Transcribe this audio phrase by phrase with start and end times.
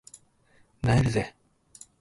[0.81, 1.35] 萎えるぜ